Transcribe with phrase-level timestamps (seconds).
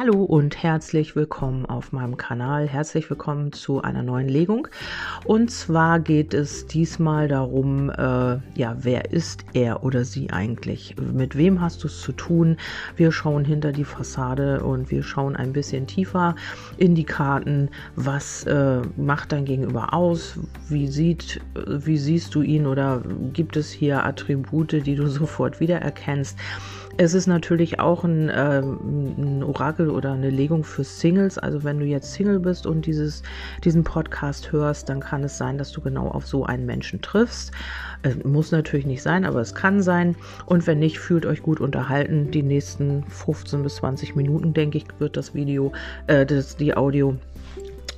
[0.00, 2.66] Hallo und herzlich willkommen auf meinem Kanal.
[2.66, 4.66] Herzlich willkommen zu einer neuen Legung.
[5.26, 10.96] Und zwar geht es diesmal darum, äh, ja, wer ist er oder sie eigentlich?
[10.98, 12.56] Mit wem hast du es zu tun?
[12.96, 16.34] Wir schauen hinter die Fassade und wir schauen ein bisschen tiefer
[16.78, 17.68] in die Karten.
[17.94, 20.38] Was äh, macht dein Gegenüber aus?
[20.70, 23.02] Wie sieht, wie siehst du ihn oder
[23.34, 26.38] gibt es hier Attribute, die du sofort wiedererkennst?
[27.02, 31.38] Es ist natürlich auch ein, äh, ein, Orakel oder eine Legung für Singles.
[31.38, 33.22] Also wenn du jetzt Single bist und dieses,
[33.64, 37.52] diesen Podcast hörst, dann kann es sein, dass du genau auf so einen Menschen triffst.
[38.02, 40.14] Es muss natürlich nicht sein, aber es kann sein.
[40.44, 42.32] Und wenn nicht, fühlt euch gut unterhalten.
[42.32, 45.72] Die nächsten 15 bis 20 Minuten, denke ich, wird das Video,
[46.06, 47.16] äh, das, die Audio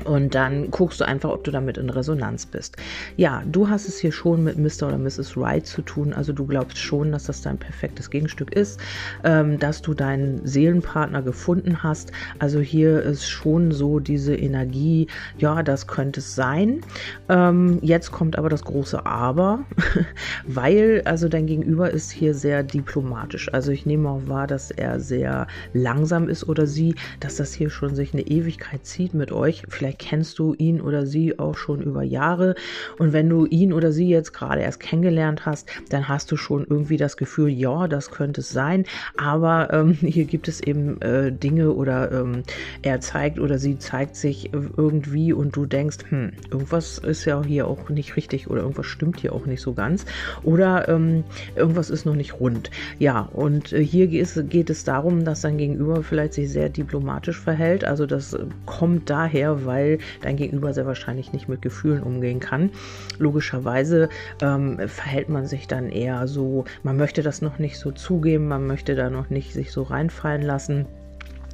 [0.05, 2.77] und dann guckst du einfach, ob du damit in Resonanz bist.
[3.17, 4.89] Ja, du hast es hier schon mit Mr.
[4.89, 5.37] oder Mrs.
[5.37, 6.13] Right zu tun.
[6.13, 8.81] Also du glaubst schon, dass das dein perfektes Gegenstück ist,
[9.25, 12.13] ähm, dass du deinen Seelenpartner gefunden hast.
[12.39, 15.07] Also hier ist schon so diese Energie,
[15.39, 16.81] ja, das könnte es sein.
[17.29, 19.65] Ähm, jetzt kommt aber das große Aber,
[20.47, 23.53] weil also dein Gegenüber ist hier sehr diplomatisch.
[23.53, 27.71] Also ich nehme auch wahr, dass er sehr langsam ist oder sie, dass das hier
[27.71, 29.63] schon sich eine Ewigkeit zieht mit euch.
[29.69, 32.55] Vielleicht Vielleicht kennst du ihn oder sie auch schon über Jahre.
[32.99, 36.65] Und wenn du ihn oder sie jetzt gerade erst kennengelernt hast, dann hast du schon
[36.71, 38.85] irgendwie das Gefühl, ja, das könnte es sein.
[39.17, 42.45] Aber ähm, hier gibt es eben äh, Dinge oder ähm,
[42.83, 47.67] er zeigt oder sie zeigt sich irgendwie und du denkst, hm, irgendwas ist ja hier
[47.67, 50.07] auch nicht richtig oder irgendwas stimmt hier auch nicht so ganz.
[50.45, 51.25] Oder ähm,
[51.57, 52.71] irgendwas ist noch nicht rund.
[53.01, 57.41] Ja, und äh, hier geht, geht es darum, dass dein Gegenüber vielleicht sich sehr diplomatisch
[57.41, 57.83] verhält.
[57.83, 62.71] Also das kommt daher, weil weil dein Gegenüber sehr wahrscheinlich nicht mit Gefühlen umgehen kann.
[63.19, 64.11] Logischerweise
[64.43, 68.67] ähm, verhält man sich dann eher so, man möchte das noch nicht so zugeben, man
[68.67, 70.87] möchte da noch nicht sich so reinfallen lassen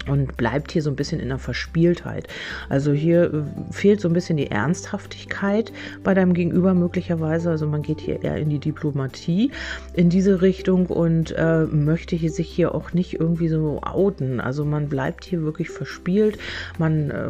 [0.09, 2.29] und bleibt hier so ein bisschen in der Verspieltheit.
[2.69, 7.51] Also hier äh, fehlt so ein bisschen die Ernsthaftigkeit bei deinem Gegenüber möglicherweise.
[7.51, 9.51] Also man geht hier eher in die Diplomatie
[9.95, 14.41] in diese Richtung und äh, möchte hier sich hier auch nicht irgendwie so outen.
[14.41, 16.39] Also man bleibt hier wirklich verspielt.
[16.79, 17.29] Man äh,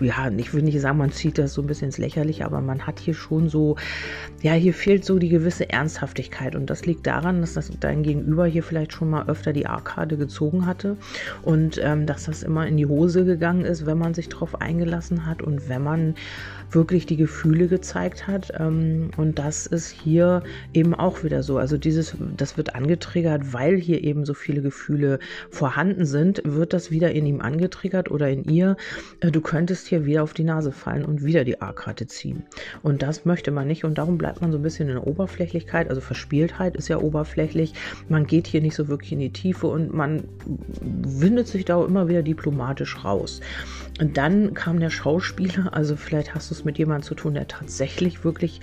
[0.00, 2.86] ja, ich will nicht sagen, man zieht das so ein bisschen ins Lächerliche, aber man
[2.86, 3.76] hat hier schon so,
[4.42, 6.56] ja, hier fehlt so die gewisse Ernsthaftigkeit.
[6.56, 10.16] Und das liegt daran, dass das dein Gegenüber hier vielleicht schon mal öfter die A-Karte
[10.16, 10.96] gezogen hatte
[11.42, 15.26] und ähm, dass das immer in die Hose gegangen ist, wenn man sich darauf eingelassen
[15.26, 16.14] hat und wenn man
[16.74, 18.52] wirklich die Gefühle gezeigt hat.
[18.58, 21.58] Ähm, und das ist hier eben auch wieder so.
[21.58, 25.18] Also dieses, das wird angetriggert, weil hier eben so viele Gefühle
[25.50, 28.76] vorhanden sind, wird das wieder in ihm angetriggert oder in ihr.
[29.20, 32.44] Äh, du könntest hier wieder auf die Nase fallen und wieder die A-Karte ziehen.
[32.82, 35.88] Und das möchte man nicht und darum bleibt man so ein bisschen in der Oberflächlichkeit.
[35.88, 37.74] Also Verspieltheit ist ja oberflächlich.
[38.08, 40.24] Man geht hier nicht so wirklich in die Tiefe und man
[40.80, 43.40] windet sich da auch immer wieder diplomatisch raus.
[44.00, 47.46] Und dann kam der Schauspieler, also vielleicht hast du es mit jemandem zu tun, der
[47.46, 48.60] tatsächlich wirklich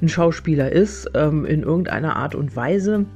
[0.00, 3.06] ein Schauspieler ist, ähm, in irgendeiner Art und Weise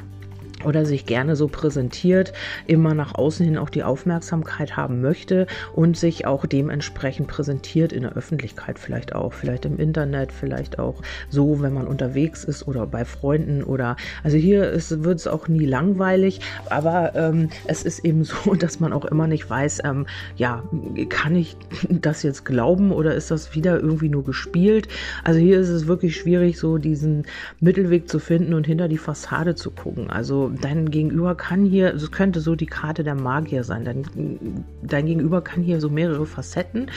[0.65, 2.33] oder sich gerne so präsentiert,
[2.67, 8.03] immer nach außen hin auch die Aufmerksamkeit haben möchte und sich auch dementsprechend präsentiert in
[8.03, 12.87] der Öffentlichkeit vielleicht auch, vielleicht im Internet, vielleicht auch so, wenn man unterwegs ist oder
[12.87, 16.41] bei Freunden oder also hier wird es auch nie langweilig,
[16.71, 20.07] aber ähm, es ist eben so, dass man auch immer nicht weiß, ähm,
[20.37, 20.63] ja,
[21.09, 21.57] kann ich
[21.89, 24.89] das jetzt glauben oder ist das wieder irgendwie nur gespielt?
[25.25, 27.27] Also hier ist es wirklich schwierig, so diesen
[27.61, 30.11] Mittelweg zu finden und hinter die Fassade zu gucken.
[30.11, 35.07] Also dein Gegenüber kann hier, es könnte so die Karte der Magier sein, dein, dein
[35.07, 36.91] Gegenüber kann hier so mehrere Facetten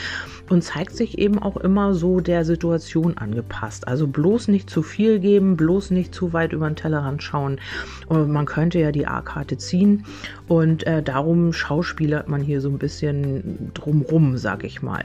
[0.48, 3.88] und zeigt sich eben auch immer so der Situation angepasst.
[3.88, 7.60] Also bloß nicht zu viel geben, bloß nicht zu weit über den Tellerrand schauen.
[8.08, 10.04] Man könnte ja die A-Karte ziehen
[10.48, 15.04] und äh, darum schauspielert man hier so ein bisschen drumrum, sag ich mal.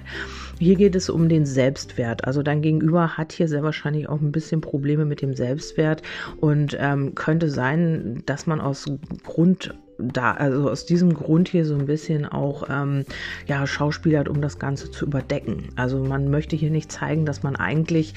[0.62, 2.26] Hier geht es um den Selbstwert.
[2.26, 6.04] Also dein Gegenüber hat hier sehr wahrscheinlich auch ein bisschen Probleme mit dem Selbstwert
[6.40, 8.86] und ähm, könnte sein, dass man aus
[9.24, 13.06] Grund da, also aus diesem Grund hier so ein bisschen auch ähm,
[13.48, 15.70] ja, schauspielert, um das Ganze zu überdecken.
[15.78, 18.14] Also man möchte hier nicht zeigen, dass man eigentlich,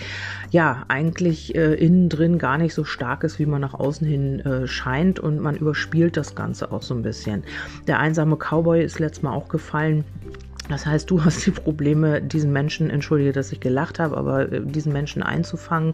[0.51, 4.41] ja, eigentlich äh, innen drin gar nicht so stark ist, wie man nach außen hin
[4.41, 7.43] äh, scheint und man überspielt das Ganze auch so ein bisschen.
[7.87, 10.05] Der einsame Cowboy ist letztes Mal auch gefallen
[10.69, 14.61] Das heißt, du hast die Probleme, diesen Menschen, entschuldige, dass ich gelacht habe, aber äh,
[14.65, 15.93] diesen Menschen einzufangen.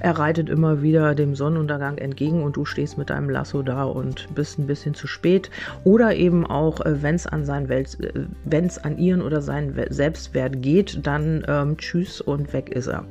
[0.00, 4.32] Er reitet immer wieder dem Sonnenuntergang entgegen und du stehst mit deinem Lasso da und
[4.34, 5.50] bist ein bisschen zu spät.
[5.84, 8.12] Oder eben auch, äh, wenn es an seinen Welt, äh,
[8.44, 13.04] wenn es an ihren oder seinen Selbstwert geht, dann ähm, tschüss und weg ist er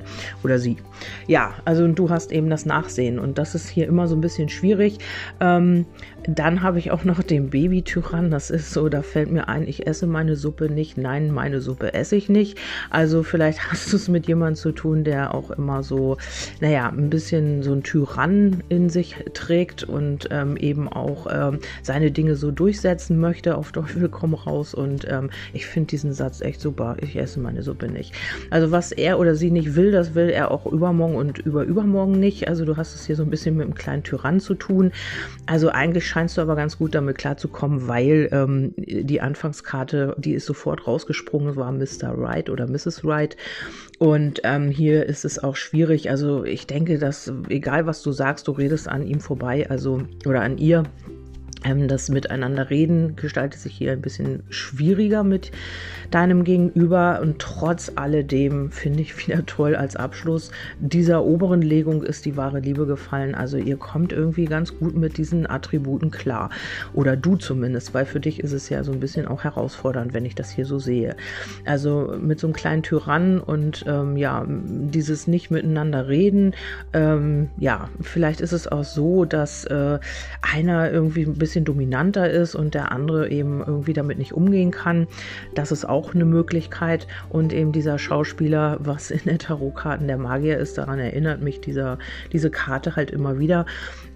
[0.43, 0.77] oder sie.
[1.27, 4.49] Ja, also du hast eben das Nachsehen und das ist hier immer so ein bisschen
[4.49, 4.99] schwierig.
[5.39, 5.85] Ähm,
[6.27, 8.29] dann habe ich auch noch den Babytyrann.
[8.29, 10.97] Das ist so, da fällt mir ein, ich esse meine Suppe nicht.
[10.97, 12.57] Nein, meine Suppe esse ich nicht.
[12.89, 16.17] Also vielleicht hast du es mit jemandem zu tun, der auch immer so,
[16.59, 22.11] naja, ein bisschen so ein Tyrann in sich trägt und ähm, eben auch ähm, seine
[22.11, 23.57] Dinge so durchsetzen möchte.
[23.57, 24.73] Auf Teufel komm raus.
[24.73, 26.97] Und ähm, ich finde diesen Satz echt super.
[27.01, 28.13] Ich esse meine Suppe nicht.
[28.49, 32.19] Also was er oder sie nicht will, das will er auch übermorgen und über übermorgen
[32.19, 32.49] nicht.
[32.49, 34.91] Also du hast es hier so ein bisschen mit einem kleinen Tyrann zu tun.
[35.45, 40.47] Also eigentlich scheinst du aber ganz gut damit klarzukommen, weil ähm, die Anfangskarte, die ist
[40.47, 42.17] sofort rausgesprungen, war Mr.
[42.17, 43.05] Wright oder Mrs.
[43.05, 43.37] Wright.
[43.99, 46.09] Und ähm, hier ist es auch schwierig.
[46.09, 50.41] Also ich denke, dass egal was du sagst, du redest an ihm vorbei, also oder
[50.41, 50.85] an ihr.
[51.63, 55.51] Ähm, das Miteinander reden gestaltet sich hier ein bisschen schwieriger mit
[56.11, 62.25] deinem Gegenüber und trotz alledem finde ich wieder toll als Abschluss dieser oberen Legung ist
[62.25, 63.35] die wahre Liebe gefallen.
[63.35, 66.49] Also ihr kommt irgendwie ganz gut mit diesen Attributen klar
[66.93, 70.25] oder du zumindest, weil für dich ist es ja so ein bisschen auch herausfordernd, wenn
[70.25, 71.15] ich das hier so sehe.
[71.65, 76.53] Also mit so einem kleinen Tyrannen und ähm, ja, dieses nicht miteinander reden,
[76.93, 79.99] ähm, ja, vielleicht ist es auch so, dass äh,
[80.41, 85.07] einer irgendwie ein bisschen dominanter ist und der andere eben irgendwie damit nicht umgehen kann.
[85.55, 87.07] Das ist auch eine Möglichkeit.
[87.29, 91.99] Und eben dieser Schauspieler, was in der Tarotkarten der Magier ist, daran erinnert mich dieser,
[92.33, 93.65] diese Karte halt immer wieder.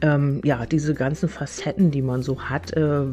[0.01, 3.03] Ähm, ja, diese ganzen Facetten, die man so hat, äh,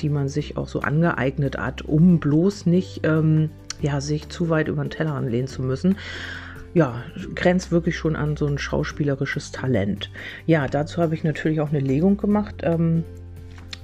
[0.00, 4.66] die man sich auch so angeeignet hat, um bloß nicht ähm, ja, sich zu weit
[4.66, 5.94] über den Teller anlehnen zu müssen
[6.74, 7.02] ja,
[7.34, 10.10] grenzt wirklich schon an so ein schauspielerisches Talent.
[10.46, 12.56] Ja, dazu habe ich natürlich auch eine Legung gemacht.
[12.62, 13.04] Ähm,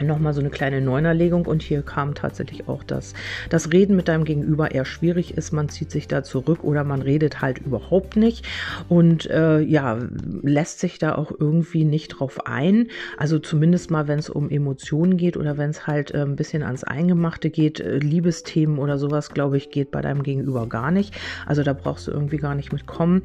[0.01, 3.15] nochmal so eine kleine Neunerlegung und hier kam tatsächlich auch, dass
[3.51, 5.53] das Reden mit deinem Gegenüber eher schwierig ist.
[5.53, 8.47] Man zieht sich da zurück oder man redet halt überhaupt nicht
[8.89, 9.99] und äh, ja,
[10.43, 12.89] lässt sich da auch irgendwie nicht drauf ein.
[13.17, 16.63] Also zumindest mal, wenn es um Emotionen geht oder wenn es halt äh, ein bisschen
[16.63, 21.15] ans Eingemachte geht, äh, Liebesthemen oder sowas, glaube ich, geht bei deinem Gegenüber gar nicht.
[21.47, 23.23] Also da brauchst du irgendwie gar nicht mitkommen.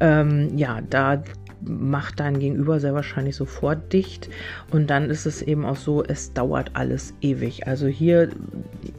[0.00, 1.22] Ähm, ja, da
[1.60, 4.28] macht dein Gegenüber sehr wahrscheinlich sofort dicht.
[4.70, 7.66] Und dann ist es eben auch so, es dauert alles ewig.
[7.66, 8.30] Also hier,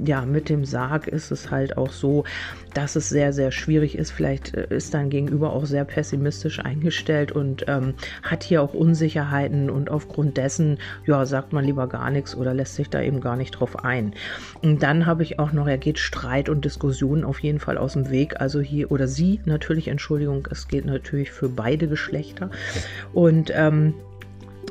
[0.04, 2.26] ja, mit dem Sarg ist es halt auch so,
[2.74, 4.12] dass es sehr, sehr schwierig ist.
[4.12, 9.70] Vielleicht äh, ist dein Gegenüber auch sehr pessimistisch eingestellt und ähm, hat hier auch Unsicherheiten
[9.70, 13.36] und aufgrund dessen, ja, sagt man lieber gar nichts oder lässt sich da eben gar
[13.36, 14.14] nicht drauf ein.
[14.62, 17.94] Und dann habe ich auch noch, er geht Streit und Diskussionen auf jeden Fall aus
[17.94, 18.40] dem Weg.
[18.40, 22.49] Also hier, oder sie natürlich, Entschuldigung, es geht natürlich für beide Geschlechter.
[23.14, 23.94] Und ähm,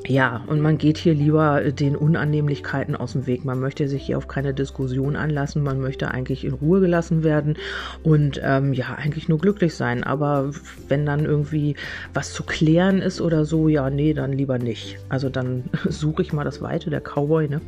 [0.06, 3.44] ja, und man geht hier lieber den Unannehmlichkeiten aus dem Weg.
[3.44, 5.62] Man möchte sich hier auf keine Diskussion anlassen.
[5.62, 7.56] Man möchte eigentlich in Ruhe gelassen werden
[8.02, 10.04] und ähm, ja, eigentlich nur glücklich sein.
[10.04, 10.50] Aber
[10.88, 11.76] wenn dann irgendwie
[12.14, 14.98] was zu klären ist oder so, ja, nee, dann lieber nicht.
[15.08, 16.90] Also dann suche ich mal das Weite.
[16.90, 17.60] Der Cowboy, ne,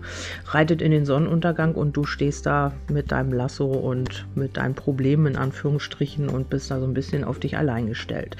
[0.47, 5.27] reitet in den Sonnenuntergang und du stehst da mit deinem Lasso und mit deinen Problemen
[5.27, 8.37] in Anführungsstrichen und bist da so ein bisschen auf dich allein gestellt.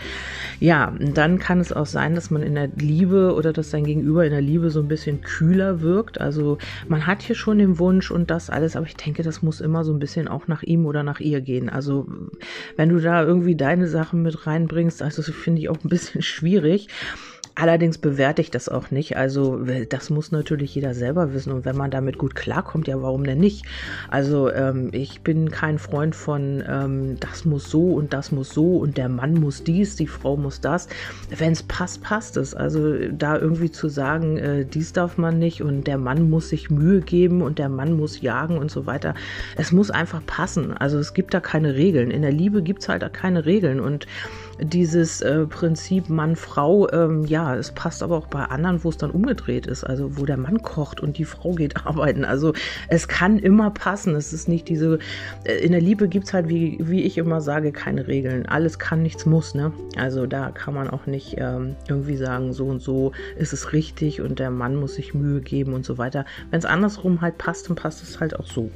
[0.59, 4.25] Ja, dann kann es auch sein, dass man in der Liebe oder dass sein Gegenüber
[4.25, 6.21] in der Liebe so ein bisschen kühler wirkt.
[6.21, 9.61] Also man hat hier schon den Wunsch und das alles, aber ich denke, das muss
[9.61, 11.69] immer so ein bisschen auch nach ihm oder nach ihr gehen.
[11.69, 12.07] Also
[12.77, 16.89] wenn du da irgendwie deine Sachen mit reinbringst, also finde ich auch ein bisschen schwierig.
[17.55, 19.17] Allerdings bewerte ich das auch nicht.
[19.17, 21.53] Also das muss natürlich jeder selber wissen.
[21.53, 23.67] Und wenn man damit gut klarkommt, ja, warum denn nicht?
[24.09, 28.79] Also ähm, ich bin kein Freund von, ähm, das muss so und das muss so
[28.79, 30.89] und der Mann muss dies, die Frau muss das.
[31.37, 32.55] Wenn es passt, passt es.
[32.55, 36.71] Also da irgendwie zu sagen, äh, dies darf man nicht und der Mann muss sich
[36.71, 39.15] Mühe geben und der Mann muss jagen und so weiter.
[39.57, 40.73] Es muss einfach passen.
[40.73, 42.11] Also es gibt da keine Regeln.
[42.11, 43.81] In der Liebe gibt es halt keine Regeln.
[43.81, 44.07] Und
[44.63, 49.11] dieses äh, Prinzip Mann-Frau, ähm, ja, es passt aber auch bei anderen, wo es dann
[49.11, 52.25] umgedreht ist, also wo der Mann kocht und die Frau geht arbeiten.
[52.25, 52.53] Also
[52.89, 54.15] es kann immer passen.
[54.15, 54.99] Es ist nicht diese,
[55.45, 58.47] äh, in der Liebe gibt es halt, wie, wie ich immer sage, keine Regeln.
[58.47, 59.73] Alles kann, nichts muss, ne?
[59.97, 64.21] Also da kann man auch nicht ähm, irgendwie sagen, so und so ist es richtig
[64.21, 66.25] und der Mann muss sich Mühe geben und so weiter.
[66.51, 68.71] Wenn es andersrum halt passt, dann passt es halt auch so.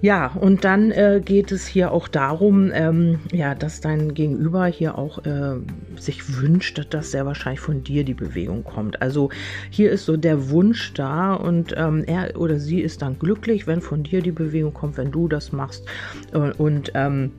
[0.00, 4.96] Ja, und dann äh, geht es hier auch darum, ähm, ja, dass dein Gegenüber hier
[4.96, 5.56] auch äh,
[5.98, 9.02] sich wünscht, dass sehr wahrscheinlich von dir die Bewegung kommt.
[9.02, 9.30] Also
[9.70, 13.80] hier ist so der Wunsch da und ähm, er oder sie ist dann glücklich, wenn
[13.80, 15.84] von dir die Bewegung kommt, wenn du das machst.
[16.32, 17.32] Äh, und ähm,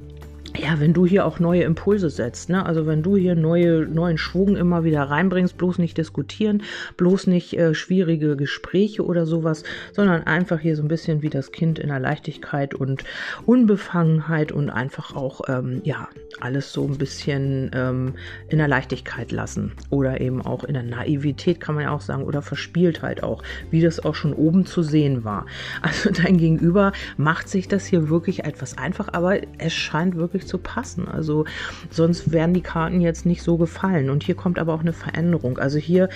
[0.57, 2.65] ja, wenn du hier auch neue Impulse setzt, ne?
[2.65, 6.63] also wenn du hier neue, neuen Schwung immer wieder reinbringst, bloß nicht diskutieren,
[6.97, 9.63] bloß nicht äh, schwierige Gespräche oder sowas,
[9.93, 13.03] sondern einfach hier so ein bisschen wie das Kind in der Leichtigkeit und
[13.45, 16.07] Unbefangenheit und einfach auch, ähm, ja,
[16.39, 18.13] alles so ein bisschen ähm,
[18.49, 22.23] in der Leichtigkeit lassen oder eben auch in der Naivität kann man ja auch sagen
[22.23, 25.45] oder Verspieltheit auch, wie das auch schon oben zu sehen war.
[25.81, 30.47] Also dein Gegenüber macht sich das hier wirklich etwas einfach, aber es scheint wirklich wirklich
[30.47, 31.07] zu passen.
[31.07, 31.45] Also
[31.89, 34.09] sonst wären die Karten jetzt nicht so gefallen.
[34.09, 35.57] Und hier kommt aber auch eine Veränderung.
[35.57, 36.09] Also hier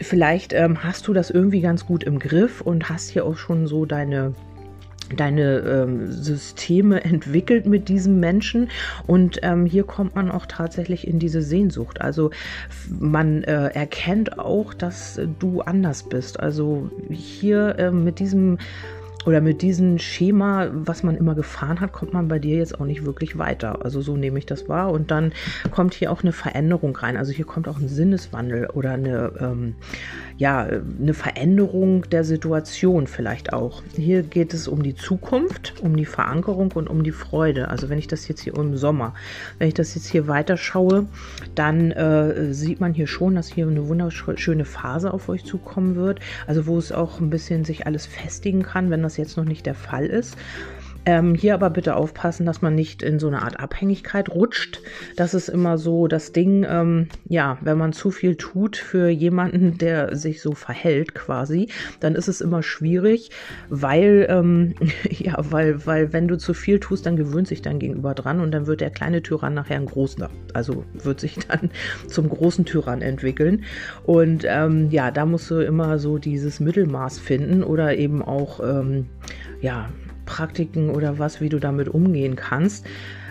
[0.00, 3.66] vielleicht ähm, hast du das irgendwie ganz gut im Griff und hast hier auch schon
[3.66, 4.34] so deine
[5.16, 8.68] deine ähm, Systeme entwickelt mit diesem Menschen
[9.08, 12.00] und ähm, hier kommt man auch tatsächlich in diese Sehnsucht.
[12.00, 12.30] Also
[12.88, 16.38] man äh, erkennt auch, dass du anders bist.
[16.38, 18.58] Also hier äh, mit diesem
[19.26, 22.86] oder mit diesem Schema, was man immer gefahren hat, kommt man bei dir jetzt auch
[22.86, 23.84] nicht wirklich weiter.
[23.84, 24.90] Also so nehme ich das wahr.
[24.90, 25.32] Und dann
[25.70, 27.18] kommt hier auch eine Veränderung rein.
[27.18, 29.74] Also hier kommt auch ein Sinneswandel oder eine, ähm,
[30.38, 33.82] ja, eine Veränderung der Situation vielleicht auch.
[33.94, 37.68] Hier geht es um die Zukunft, um die Verankerung und um die Freude.
[37.68, 39.14] Also wenn ich das jetzt hier im Sommer,
[39.58, 41.06] wenn ich das jetzt hier weiterschaue,
[41.54, 46.20] dann äh, sieht man hier schon, dass hier eine wunderschöne Phase auf euch zukommen wird.
[46.46, 49.44] Also wo es auch ein bisschen sich alles festigen kann, wenn das das jetzt noch
[49.44, 50.36] nicht der Fall ist.
[51.06, 54.80] Ähm, hier aber bitte aufpassen, dass man nicht in so eine Art Abhängigkeit rutscht.
[55.16, 59.78] Das ist immer so das Ding, ähm, ja, wenn man zu viel tut für jemanden,
[59.78, 61.68] der sich so verhält quasi,
[62.00, 63.30] dann ist es immer schwierig,
[63.70, 64.74] weil, ähm,
[65.10, 68.52] ja, weil, weil wenn du zu viel tust, dann gewöhnt sich dein Gegenüber dran und
[68.52, 71.70] dann wird der kleine Tyrann nachher ein großer, also wird sich dann
[72.08, 73.64] zum großen Tyrann entwickeln.
[74.04, 79.06] Und ähm, ja, da musst du immer so dieses Mittelmaß finden oder eben auch, ähm,
[79.62, 79.88] ja,
[80.30, 82.86] Praktiken oder was, wie du damit umgehen kannst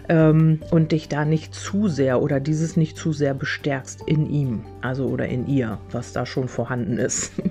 [0.09, 4.65] ähm, und dich da nicht zu sehr oder dieses nicht zu sehr bestärkst in ihm,
[4.81, 7.31] also oder in ihr, was da schon vorhanden ist.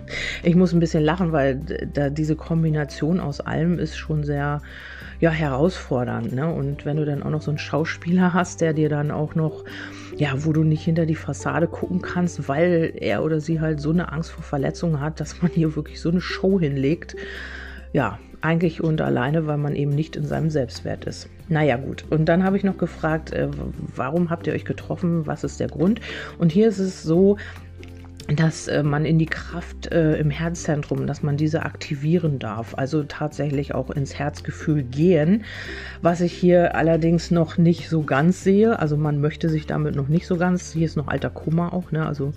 [0.43, 1.61] Ich muss ein bisschen lachen, weil
[1.93, 4.63] da diese Kombination aus allem ist schon sehr
[5.21, 6.33] ja, herausfordernd.
[6.33, 6.53] Ne?
[6.53, 9.65] Und wenn du dann auch noch so einen Schauspieler hast, der dir dann auch noch,
[10.17, 13.91] ja, wo du nicht hinter die Fassade gucken kannst, weil er oder sie halt so
[13.91, 17.17] eine Angst vor Verletzungen hat, dass man hier wirklich so eine Show hinlegt.
[17.93, 21.29] Ja, eigentlich und alleine, weil man eben nicht in seinem Selbstwert ist.
[21.49, 23.49] Naja gut, und dann habe ich noch gefragt, äh,
[23.95, 26.01] warum habt ihr euch getroffen, was ist der Grund?
[26.39, 27.37] Und hier ist es so,
[28.29, 33.03] dass äh, man in die Kraft äh, im Herzzentrum, dass man diese aktivieren darf, also
[33.03, 35.45] tatsächlich auch ins Herzgefühl gehen,
[36.03, 38.79] was ich hier allerdings noch nicht so ganz sehe.
[38.79, 41.91] Also man möchte sich damit noch nicht so ganz, hier ist noch alter Kummer auch,
[41.91, 42.07] ne?
[42.07, 42.33] also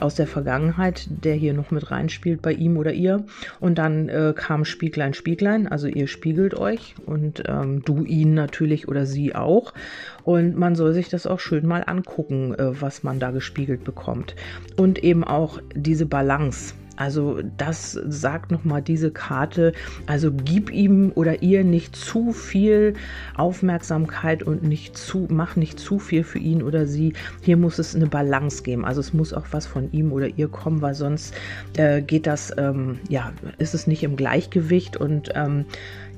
[0.00, 3.24] aus der Vergangenheit, der hier noch mit reinspielt bei ihm oder ihr.
[3.60, 8.88] Und dann äh, kam Spieglein, Spieglein, also ihr spiegelt euch und ähm, du ihn natürlich
[8.88, 9.72] oder sie auch.
[10.24, 14.34] Und man soll sich das auch schön mal angucken, äh, was man da gespiegelt bekommt.
[14.76, 16.74] Und eben auch diese Balance.
[16.98, 19.72] Also das sagt nochmal diese Karte.
[20.06, 22.94] Also gib ihm oder ihr nicht zu viel
[23.36, 27.12] Aufmerksamkeit und nicht zu, mach nicht zu viel für ihn oder sie.
[27.40, 28.84] Hier muss es eine Balance geben.
[28.84, 31.34] Also es muss auch was von ihm oder ihr kommen, weil sonst
[31.76, 35.66] äh, geht das, ähm, ja, ist es nicht im Gleichgewicht und ähm,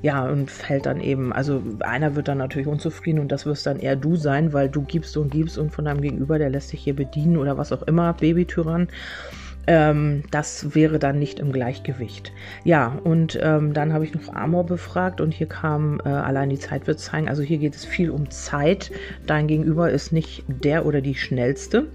[0.02, 3.78] ja, und fällt dann eben, also einer wird dann natürlich unzufrieden und das wirst dann
[3.78, 6.80] eher du sein, weil du gibst und gibst und von deinem Gegenüber, der lässt sich
[6.80, 8.88] hier bedienen oder was auch immer, Babytyrann.
[9.66, 12.32] Ähm, das wäre dann nicht im Gleichgewicht.
[12.64, 16.58] Ja, und ähm, dann habe ich noch Amor befragt und hier kam äh, allein die
[16.58, 17.28] Zeit wird zeigen.
[17.28, 18.90] Also hier geht es viel um Zeit.
[19.26, 21.88] Dein Gegenüber ist nicht der oder die schnellste.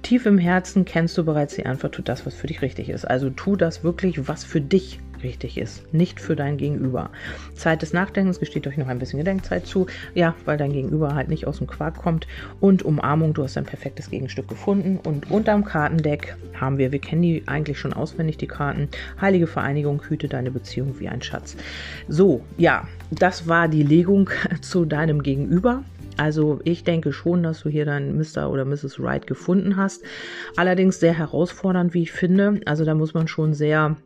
[0.00, 3.04] Tief im Herzen kennst du bereits die Antwort, tu das, was für dich richtig ist.
[3.04, 7.10] Also tu das wirklich, was für dich wichtig ist, nicht für dein Gegenüber.
[7.54, 11.28] Zeit des Nachdenkens gesteht euch noch ein bisschen Gedenkzeit zu, ja, weil dein Gegenüber halt
[11.28, 12.26] nicht aus dem Quark kommt.
[12.60, 14.98] Und Umarmung, du hast ein perfektes Gegenstück gefunden.
[15.02, 18.88] Und unterm Kartendeck haben wir, wir kennen die eigentlich schon auswendig, die Karten.
[19.20, 21.56] Heilige Vereinigung, hüte deine Beziehung wie ein Schatz.
[22.08, 25.82] So, ja, das war die Legung zu deinem Gegenüber.
[26.16, 28.50] Also ich denke schon, dass du hier deinen Mr.
[28.50, 29.00] oder Mrs.
[29.00, 30.02] Wright gefunden hast.
[30.56, 32.60] Allerdings sehr herausfordernd, wie ich finde.
[32.66, 33.96] Also da muss man schon sehr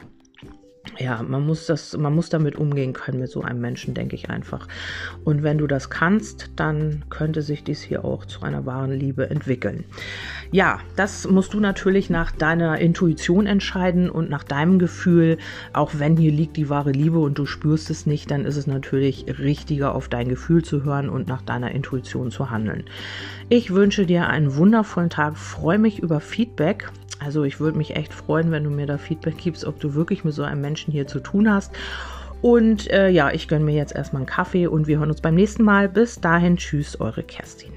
[0.98, 4.30] ja, man muss das, man muss damit umgehen können mit so einem Menschen, denke ich
[4.30, 4.66] einfach.
[5.24, 9.28] Und wenn du das kannst, dann könnte sich dies hier auch zu einer wahren Liebe
[9.30, 9.84] entwickeln.
[10.52, 15.38] Ja, das musst du natürlich nach deiner Intuition entscheiden und nach deinem Gefühl.
[15.72, 18.66] Auch wenn hier liegt die wahre Liebe und du spürst es nicht, dann ist es
[18.66, 22.84] natürlich richtiger, auf dein Gefühl zu hören und nach deiner Intuition zu handeln.
[23.48, 28.12] Ich wünsche dir einen wundervollen Tag, freue mich über Feedback also ich würde mich echt
[28.12, 31.06] freuen, wenn du mir da Feedback gibst, ob du wirklich mit so einem Menschen hier
[31.06, 31.72] zu tun hast.
[32.42, 35.34] Und äh, ja, ich gönne mir jetzt erstmal einen Kaffee und wir hören uns beim
[35.34, 35.88] nächsten Mal.
[35.88, 37.72] Bis dahin, tschüss, eure Kerstin.